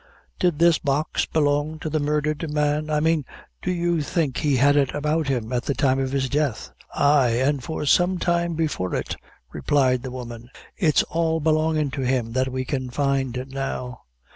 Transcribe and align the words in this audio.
"Did 0.39 0.57
this 0.57 0.79
Box 0.79 1.27
belong 1.27 1.77
to 1.77 1.87
the 1.87 1.99
murdhered 1.99 2.51
man? 2.51 2.89
I 2.89 2.99
mane, 2.99 3.23
do 3.61 3.69
you 3.71 4.01
think 4.01 4.37
he 4.37 4.55
had 4.55 4.75
it 4.75 4.95
about 4.95 5.27
him 5.27 5.53
at 5.53 5.65
the 5.65 5.75
time 5.75 5.99
of 5.99 6.11
his 6.11 6.27
death?" 6.27 6.71
"Ay, 6.95 7.37
an' 7.39 7.59
for 7.59 7.85
some 7.85 8.17
time 8.17 8.55
before 8.55 8.95
it," 8.95 9.15
replied 9.53 10.01
the 10.01 10.09
woman. 10.09 10.49
"It's 10.75 11.03
all 11.03 11.39
belongin' 11.39 11.91
to 11.91 12.01
him 12.01 12.31
that 12.33 12.51
we 12.51 12.65
can 12.65 12.89
find 12.89 13.45
now." 13.49 13.99